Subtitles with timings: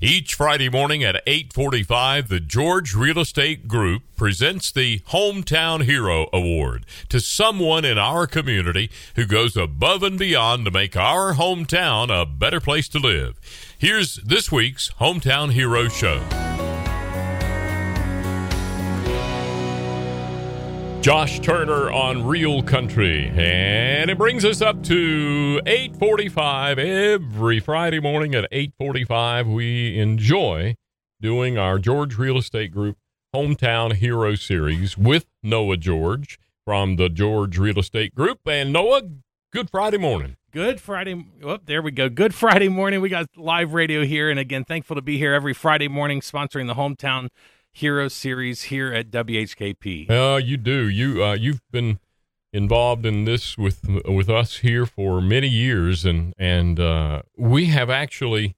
[0.00, 6.86] Each Friday morning at 8:45, the George Real Estate Group presents the Hometown Hero Award
[7.08, 12.26] to someone in our community who goes above and beyond to make our hometown a
[12.26, 13.38] better place to live.
[13.78, 16.47] Here's this week's Hometown Hero Show.
[21.00, 23.28] Josh Turner on Real Country.
[23.34, 30.74] And it brings us up to 8:45 every Friday morning at 8:45 we enjoy
[31.20, 32.96] doing our George Real Estate Group
[33.34, 39.02] Hometown Hero series with Noah George from the George Real Estate Group and Noah
[39.52, 40.36] good Friday morning.
[40.50, 41.26] Good Friday.
[41.44, 42.08] Oh, there we go.
[42.08, 43.00] Good Friday morning.
[43.00, 46.66] We got live radio here and again thankful to be here every Friday morning sponsoring
[46.66, 47.28] the Hometown
[47.78, 50.10] Hero Series here at WHKP.
[50.10, 50.88] Uh, you do.
[50.88, 52.00] You uh, you've been
[52.52, 57.88] involved in this with with us here for many years, and and uh, we have
[57.88, 58.56] actually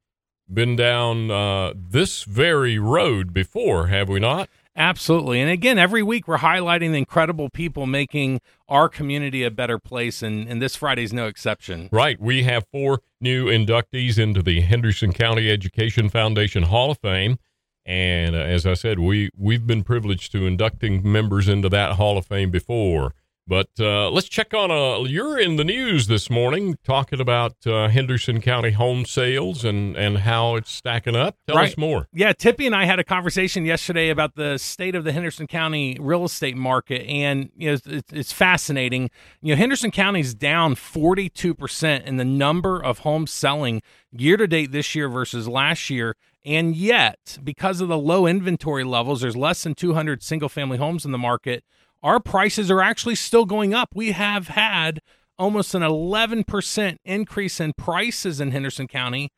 [0.53, 4.49] been down uh, this very road before, have we not?
[4.75, 5.41] Absolutely.
[5.41, 10.23] And again, every week we're highlighting the incredible people making our community a better place,
[10.23, 11.91] and, and this Friday's no exception.
[11.93, 12.19] Right.
[12.19, 17.39] We have four new inductees into the Henderson County Education Foundation Hall of Fame.
[17.87, 22.19] And uh, as I said, we we've been privileged to inducting members into that Hall
[22.19, 23.15] of Fame before.
[23.51, 25.09] But uh, let's check on a.
[25.09, 30.19] You're in the news this morning talking about uh, Henderson County home sales and and
[30.19, 31.37] how it's stacking up.
[31.49, 31.69] Tell right.
[31.69, 32.07] us more.
[32.13, 35.97] Yeah, Tippy and I had a conversation yesterday about the state of the Henderson County
[36.01, 39.11] real estate market, and you know it's, it's fascinating.
[39.43, 44.47] You know, Henderson County's down 42 percent in the number of homes selling year to
[44.47, 46.15] date this year versus last year.
[46.45, 51.05] And yet, because of the low inventory levels, there's less than 200 single family homes
[51.05, 51.65] in the market.
[52.03, 53.91] Our prices are actually still going up.
[53.95, 55.01] We have had
[55.39, 59.31] almost an 11% increase in prices in Henderson County.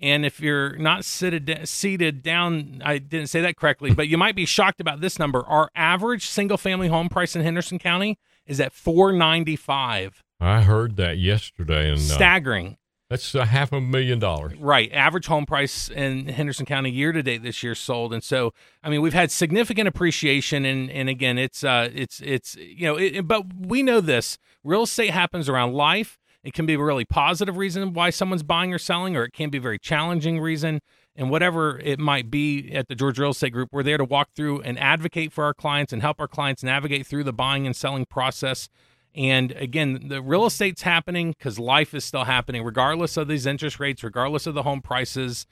[0.00, 4.34] And if you're not seated, seated down, I didn't say that correctly, but you might
[4.34, 5.44] be shocked about this number.
[5.46, 10.22] Our average single family home price in Henderson County is at 495.
[10.40, 12.78] I heard that yesterday and uh, staggering.
[13.12, 14.58] That's a half a million dollars.
[14.58, 14.90] Right.
[14.90, 18.14] Average home price in Henderson County year to date this year sold.
[18.14, 20.64] And so, I mean, we've had significant appreciation.
[20.64, 24.84] And, and again, it's, uh, it's, it's, you know, it, but we know this real
[24.84, 26.18] estate happens around life.
[26.42, 29.50] It can be a really positive reason why someone's buying or selling, or it can
[29.50, 30.80] be a very challenging reason.
[31.14, 34.30] And whatever it might be at the George Real Estate Group, we're there to walk
[34.34, 37.76] through and advocate for our clients and help our clients navigate through the buying and
[37.76, 38.70] selling process
[39.14, 43.78] and again, the real estate's happening because life is still happening, regardless of these interest
[43.78, 45.46] rates, regardless of the home prices.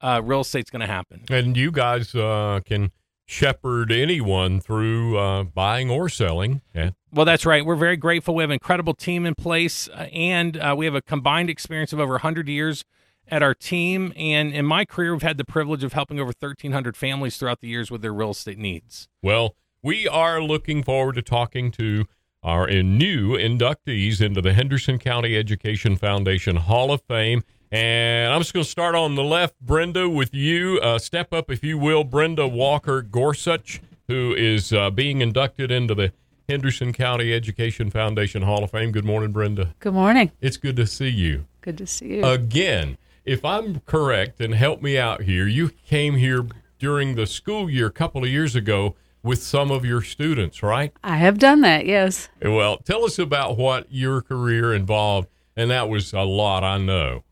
[0.00, 1.24] Uh, real estate's going to happen.
[1.28, 2.92] And you guys uh, can
[3.26, 6.62] shepherd anyone through uh, buying or selling.
[6.74, 6.90] Yeah.
[7.12, 7.64] Well, that's right.
[7.64, 8.34] We're very grateful.
[8.34, 11.92] We have an incredible team in place, uh, and uh, we have a combined experience
[11.92, 12.84] of over 100 years
[13.30, 14.12] at our team.
[14.16, 17.68] And in my career, we've had the privilege of helping over 1,300 families throughout the
[17.68, 19.08] years with their real estate needs.
[19.22, 22.06] Well, we are looking forward to talking to
[22.42, 27.42] are new inductees into the Henderson County Education Foundation Hall of Fame.
[27.70, 30.78] And I'm just going to start on the left, Brenda, with you.
[30.80, 35.94] Uh, step up, if you will, Brenda Walker Gorsuch, who is uh, being inducted into
[35.94, 36.12] the
[36.48, 38.92] Henderson County Education Foundation Hall of Fame.
[38.92, 39.74] Good morning, Brenda.
[39.80, 40.32] Good morning.
[40.40, 41.44] It's good to see you.
[41.60, 42.24] Good to see you.
[42.24, 46.46] Again, if I'm correct, and help me out here, you came here
[46.78, 50.92] during the school year a couple of years ago with some of your students, right?
[51.02, 52.28] I have done that, yes.
[52.42, 57.24] Well, tell us about what your career involved, and that was a lot, I know.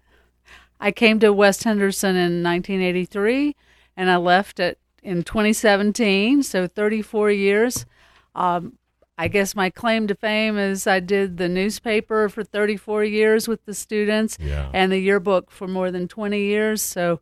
[0.80, 3.56] I came to West Henderson in 1983,
[3.96, 7.86] and I left it in 2017, so 34 years.
[8.34, 8.78] Um,
[9.18, 13.64] I guess my claim to fame is I did the newspaper for 34 years with
[13.64, 14.68] the students yeah.
[14.74, 16.82] and the yearbook for more than 20 years.
[16.82, 17.20] So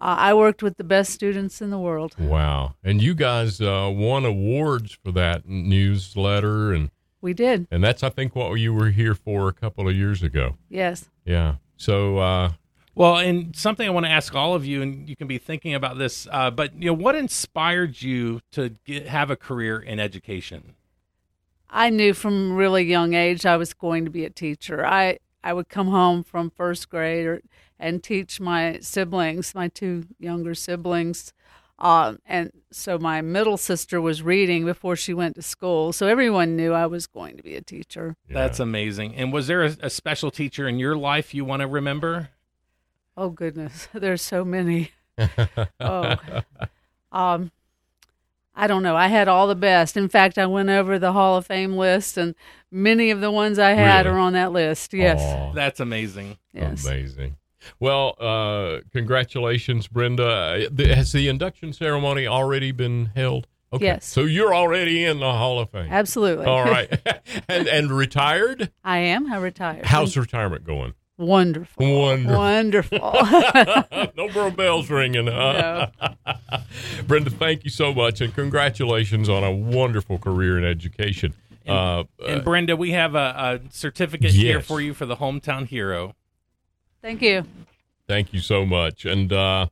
[0.00, 2.14] uh, I worked with the best students in the world.
[2.18, 2.74] Wow!
[2.82, 7.66] And you guys uh, won awards for that newsletter, and we did.
[7.70, 10.56] And that's, I think, what you were here for a couple of years ago.
[10.68, 11.08] Yes.
[11.24, 11.56] Yeah.
[11.76, 12.18] So.
[12.18, 12.52] Uh,
[12.96, 15.74] well, and something I want to ask all of you, and you can be thinking
[15.74, 20.00] about this, uh, but you know, what inspired you to get, have a career in
[20.00, 20.74] education?
[21.70, 24.84] I knew from really young age I was going to be a teacher.
[24.84, 27.42] I I would come home from first grade or
[27.78, 31.32] and teach my siblings, my two younger siblings,
[31.78, 35.92] Um, and so my middle sister was reading before she went to school.
[35.94, 38.16] So everyone knew I was going to be a teacher.
[38.28, 39.14] That's amazing.
[39.16, 42.28] And was there a, a special teacher in your life you want to remember?
[43.16, 44.90] Oh goodness, there's so many.
[45.80, 46.16] oh,
[47.12, 47.50] um,
[48.54, 48.96] I don't know.
[48.96, 49.96] I had all the best.
[49.96, 52.34] In fact, I went over the Hall of Fame list, and
[52.70, 54.16] many of the ones I had Really?
[54.16, 54.92] are on that list.
[54.92, 56.38] Yes, Aw, That's amazing.
[56.52, 56.84] yes.
[56.84, 57.36] Amazing.
[57.78, 60.68] Well, uh, congratulations, Brenda.
[60.78, 63.46] Uh, Has the induction ceremony already been held?
[63.72, 63.84] Okay.
[63.84, 64.04] Yes.
[64.06, 65.88] So you're already in the Hall of Fame.
[65.90, 66.46] Absolutely.
[66.46, 66.90] All right.
[67.48, 68.72] and and retired?
[68.82, 69.32] I am.
[69.32, 69.86] I retired.
[69.86, 70.94] How's retirement going?
[71.20, 72.00] Wonderful?
[72.00, 72.36] Wonderful.
[72.38, 72.98] Wonderful.
[74.16, 75.26] no more bells ringing.
[75.26, 75.88] Huh?
[77.06, 81.34] Brenda, thank you so much, and congratulations on a wonderful career in education.
[81.66, 86.14] Uh, And Brenda, we have a, a certificate here for you for the hometown hero.
[87.02, 87.44] Thank you.
[88.08, 89.04] thank you so much.
[89.04, 89.66] And uh,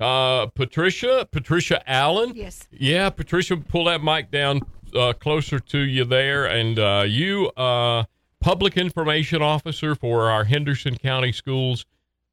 [0.00, 2.32] uh, Patricia, Patricia Allen.
[2.34, 2.66] Yes.
[2.70, 4.60] Yeah, Patricia, pull that mic down
[4.94, 6.46] uh, closer to you there.
[6.46, 8.04] And uh, you, uh,
[8.46, 11.84] public information officer for our Henderson County schools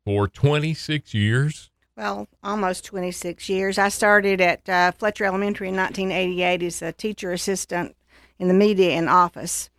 [0.06, 1.72] for 26 years.
[1.98, 3.80] Well, almost 26 years.
[3.80, 7.96] I started at uh, Fletcher Elementary in 1988 as a teacher assistant
[8.38, 9.72] in the media and office.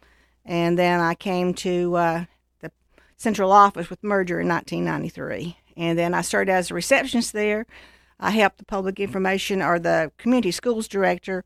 [0.44, 2.25] And then I came to uh,
[2.58, 2.72] the
[3.16, 5.56] central office with merger in 1993.
[5.76, 7.64] And then I started as a receptionist there.
[8.19, 11.44] I helped the public information or the community schools director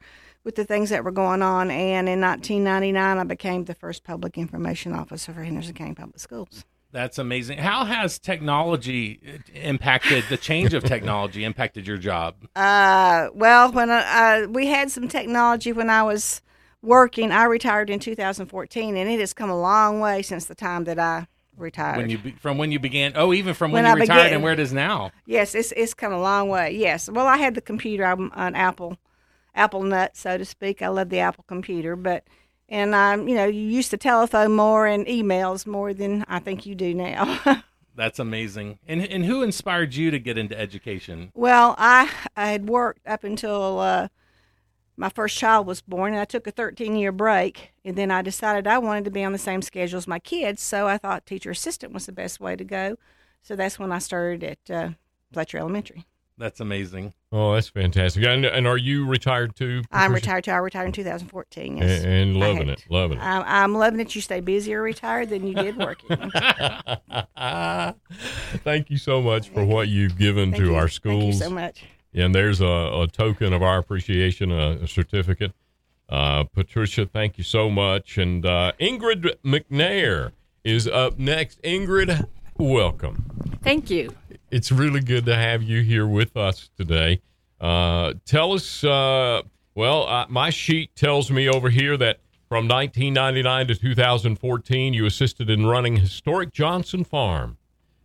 [0.49, 1.71] with the things that were going on.
[1.71, 6.65] And in 1999, I became the first public information officer for Henderson County Public Schools.
[6.91, 7.59] That's amazing.
[7.59, 9.21] How has technology
[9.55, 12.37] impacted the change of technology impacted your job?
[12.57, 16.41] Uh, well, when I, uh, we had some technology when I was
[16.81, 20.85] working, I retired in 2014, and it has come a long way since the time
[20.85, 21.27] that I
[21.59, 21.99] retired.
[21.99, 23.13] When you be, from when you began?
[23.17, 25.11] Oh, even from when, When you I retired began- and where it is now.
[25.27, 26.71] yes, it's it's come a long way.
[26.75, 27.11] Yes.
[27.11, 28.07] Well, I had the computer.
[28.07, 28.97] I'm an Apple,
[29.59, 30.81] Apple nut, so to speak.
[30.81, 32.25] I love the Apple computer, but
[32.69, 36.65] and um, you know, you used to telephone more and emails more than I think
[36.65, 37.41] you do now.
[37.95, 38.79] That's amazing.
[38.87, 41.33] And and who inspired you to get into education?
[41.35, 44.09] Well, I I had worked up until uh,
[44.97, 48.23] my first child was born, and I took a 13 year break, and then I
[48.23, 51.27] decided I wanted to be on the same schedule as my kids, so I thought
[51.27, 52.97] teacher assistant was the best way to go.
[53.43, 54.91] So that's when I started at uh,
[55.33, 56.05] Fletcher Elementary.
[56.37, 57.15] That's amazing.
[57.31, 58.25] Oh, that's fantastic.
[58.25, 59.83] And, and are you retired too?
[59.93, 60.51] I'm retired too.
[60.51, 61.73] I retired in 2014.
[61.73, 62.05] And, Yes.
[62.05, 63.23] and I loving it, loving it.
[63.23, 64.15] I'm, I'm loving it.
[64.15, 66.09] You stay busier retired than you did working.
[68.65, 70.75] Thank you so much for what you've given Thank to you.
[70.77, 71.39] our Thank you schools.
[71.39, 71.85] so much.
[72.15, 75.53] And there's a, a token of our appreciation, a, a certificate.
[76.09, 78.17] Uh, Patricia, thank you so much.
[78.17, 80.33] And uh, Ingrid McNair
[80.65, 81.61] is up next.
[81.63, 82.27] Ingrid,
[82.57, 83.59] welcome.
[83.63, 84.11] Thank you.
[84.51, 87.21] It's really good to have you here with us today.
[87.61, 89.43] Uh, tell us, uh,
[89.75, 95.51] well, uh, my sheet tells me over here that from 1999 to 2014, you assisted
[95.51, 97.59] in running historic Johnson Farm.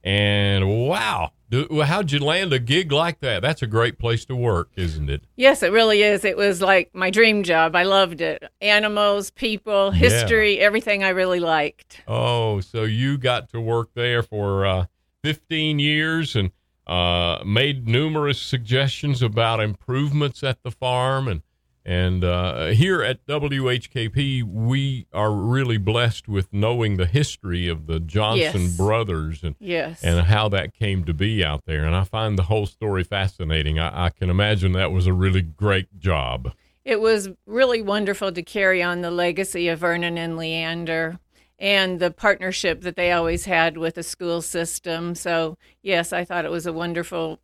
[0.04, 3.42] And wow, do- how'd you land a gig like that?
[3.42, 5.24] That's a great place to work, isn't it?
[5.38, 6.26] Yes, it really is.
[6.26, 7.74] It was like my dream job.
[7.74, 8.44] I loved it.
[8.60, 12.02] Animals, people, history, everything I really liked.
[12.06, 14.86] Oh, so you got to work there for uh,
[15.34, 16.52] 15 years and
[16.86, 21.30] uh, made numerous suggestions about improvements at the farm.
[21.30, 21.42] And,
[21.86, 28.02] and uh, here at WHKP, we are really blessed with knowing the history of the
[28.02, 28.78] Johnson Yes.
[28.78, 30.04] brothers and, Yes.
[30.04, 31.86] and how that came to be out there.
[31.86, 33.80] And I find the whole story fascinating.
[33.80, 36.52] I, I can imagine that was a really great job.
[36.84, 41.18] It was really wonderful to carry on the legacy of Vernon and Leander
[41.64, 45.16] and the partnership that they always had with the school system.
[45.16, 47.40] So, yes, I thought it was a wonderful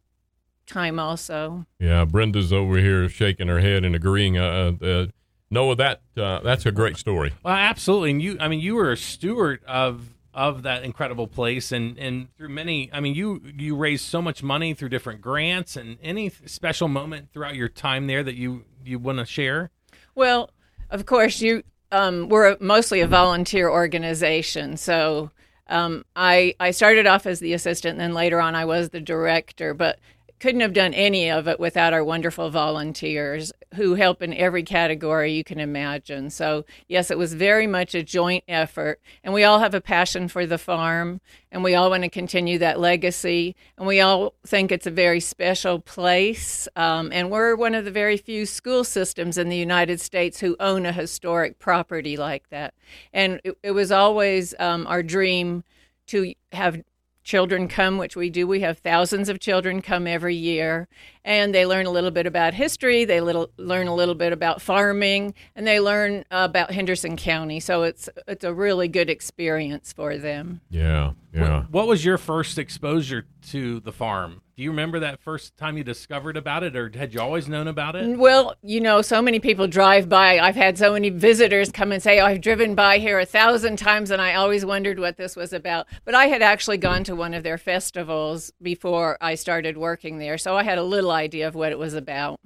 [0.68, 1.66] time also.
[1.80, 4.38] Yeah, Brenda's over here shaking her head and agreeing.
[4.38, 5.06] Uh, uh,
[5.50, 7.32] Noah, that uh, that's a great story.
[7.44, 8.12] Well, absolutely.
[8.12, 12.28] And you, I mean, you were a steward of of that incredible place, and and
[12.36, 16.30] through many, I mean, you you raised so much money through different grants, and any
[16.46, 19.72] special moment throughout your time there that you you want to share.
[20.14, 20.52] Well,
[20.90, 25.31] of course, you um, we're mostly a volunteer organization, so
[25.67, 29.00] um, I I started off as the assistant, and then later on I was the
[29.00, 30.00] director, but
[30.39, 35.34] couldn't have done any of it without our wonderful volunteers who help in every category
[35.34, 36.29] you can imagine.
[36.29, 40.27] So, yes, it was very much a joint effort, and we all have a passion
[40.27, 44.72] for the farm, and we all want to continue that legacy, and we all think
[44.72, 46.67] it's a very special place.
[46.75, 50.55] Um, and we're one of the very few school systems in the United States who
[50.60, 52.74] own a historic property like that.
[53.13, 55.63] And it, it was always um, our dream
[56.08, 56.81] to have
[57.29, 58.48] children come, which we do.
[58.48, 60.88] We have thousands of children come every year,
[61.24, 63.05] and they learn a little bit about history.
[63.05, 67.59] They little, learn a little bit about farming, and they learn about Henderson County.
[67.59, 70.62] So it's it's a really good experience for them.
[70.71, 71.59] Yeah, yeah.
[71.62, 74.41] What, what was your first exposure to the farm?
[74.60, 77.70] Do you remember that first time you discovered about it, or had you always known
[77.70, 78.20] about it?
[78.20, 80.38] Well, you know, so many people drive by.
[80.38, 83.78] I've had so many visitors come and say, oh, I've driven by here a thousand
[83.78, 85.88] times, and I always wondered what this was about.
[86.04, 90.38] But I had actually gone to one of their festivals before I started working there,
[90.38, 92.42] so I had a little idea of what it was about.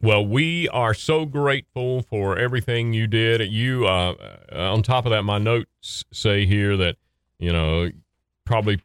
[0.00, 3.42] Well, we are so grateful for everything you did.
[3.52, 4.14] You, uh,
[4.52, 6.96] on top of that, my notes say here that,
[7.38, 7.90] you know,
[8.46, 8.80] probably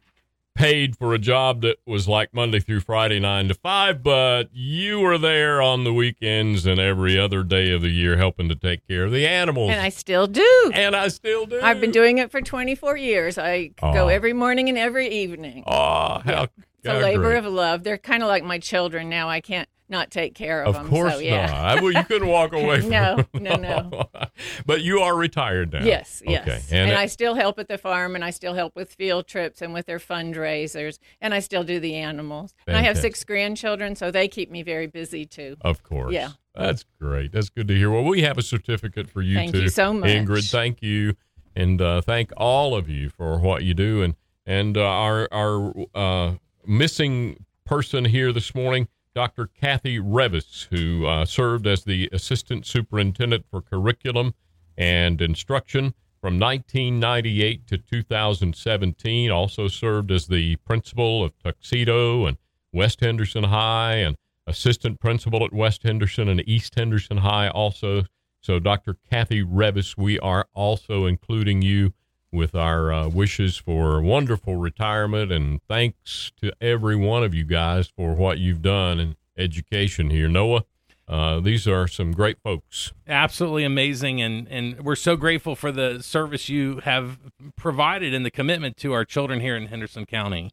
[0.54, 5.00] paid for a job that was like Monday through Friday, nine to five, but you
[5.00, 8.86] were there on the weekends and every other day of the year helping to take
[8.86, 9.70] care of the animals.
[9.70, 10.72] And I still do.
[10.74, 11.60] And I still do.
[11.60, 13.38] I've been doing it for 24 years.
[13.38, 15.64] I go every morning and every evening.
[15.66, 16.46] Oh, how, yeah.
[16.84, 17.38] It's a labor great.
[17.38, 17.82] of love.
[17.82, 19.28] They're kind of like my children now.
[19.28, 20.84] I can't not take care of, of them.
[20.86, 21.46] Of course so, yeah.
[21.46, 21.82] not.
[21.82, 24.08] Well, you couldn't walk away from No, no, no.
[24.66, 25.84] but you are retired now.
[25.84, 26.42] Yes, yes.
[26.42, 26.60] Okay.
[26.70, 29.26] And, and it, I still help at the farm and I still help with field
[29.26, 32.54] trips and with their fundraisers and I still do the animals.
[32.66, 35.56] And I have six grandchildren, so they keep me very busy too.
[35.60, 36.12] Of course.
[36.12, 36.30] Yeah.
[36.54, 37.32] That's great.
[37.32, 37.90] That's good to hear.
[37.90, 39.62] Well, we have a certificate for you thank too.
[39.62, 40.10] you so much.
[40.10, 41.14] Ingrid, thank you.
[41.56, 44.02] And uh, thank all of you for what you do.
[44.02, 46.34] And, and uh, our, our uh,
[46.66, 49.46] missing person here this morning Dr.
[49.46, 54.34] Kathy Revis, who uh, served as the Assistant Superintendent for Curriculum
[54.76, 59.30] and Instruction from 1998 to 2017.
[59.30, 62.38] Also served as the principal of Tuxedo and
[62.72, 64.16] West Henderson High and
[64.46, 68.04] assistant principal at West Henderson and East Henderson High also.
[68.40, 68.96] So, Dr.
[69.10, 71.94] Kathy Revis, we are also including you
[72.34, 77.44] with our uh, wishes for a wonderful retirement and thanks to every one of you
[77.44, 80.28] guys for what you've done in education here.
[80.28, 80.64] Noah,
[81.06, 82.92] uh, these are some great folks.
[83.06, 87.18] Absolutely amazing, and and we're so grateful for the service you have
[87.56, 90.50] provided and the commitment to our children here in Henderson County.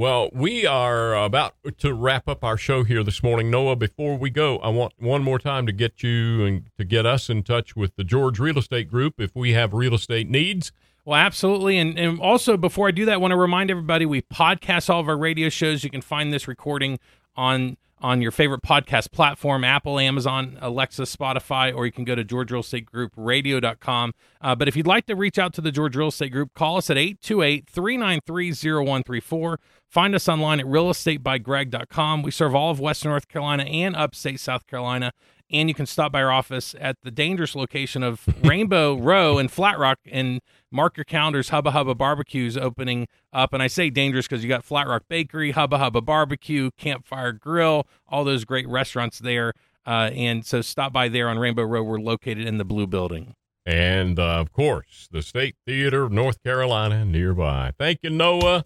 [0.00, 3.50] Well, we are about to wrap up our show here this morning.
[3.50, 7.04] Noah, before we go, I want one more time to get you and to get
[7.04, 10.72] us in touch with the George Real Estate Group if we have real estate needs.
[11.10, 11.76] Well, absolutely.
[11.76, 15.00] And, and also, before I do that, I want to remind everybody we podcast all
[15.00, 15.82] of our radio shows.
[15.82, 17.00] You can find this recording
[17.34, 22.22] on on your favorite podcast platform Apple, Amazon, Alexa, Spotify, or you can go to
[22.22, 24.12] George Real Estate Group radio.com.
[24.40, 26.76] Uh, but if you'd like to reach out to the George Real Estate Group, call
[26.76, 29.58] us at 828 393 0134.
[29.90, 32.22] Find us online at realestatebygreg.com.
[32.22, 35.12] We serve all of Western North Carolina and upstate South Carolina
[35.50, 39.48] and you can stop by our office at the dangerous location of Rainbow Row in
[39.48, 41.48] Flat Rock and mark your calendars.
[41.48, 45.52] Hubba Hubba Barbecue's opening up, and I say dangerous because you got Flat Rock Bakery,
[45.52, 49.52] Hubba Hubba Barbecue, Campfire Grill, all those great restaurants there.
[49.86, 51.82] Uh, and so stop by there on Rainbow Row.
[51.82, 53.34] We're located in the blue building.
[53.66, 57.72] And uh, of course, the State Theater of North Carolina nearby.
[57.78, 58.62] Thank you, Noah.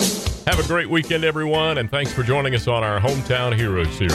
[0.46, 4.12] Have a great weekend, everyone, and thanks for joining us on our Hometown Hero series.